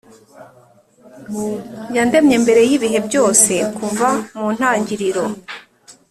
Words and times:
Yandemye 1.95 2.35
mbere 2.43 2.61
y’ibihe 2.69 2.99
byose, 3.07 3.53
kuva 3.77 4.09
mu 4.37 4.47
ntangiriro, 4.55 5.23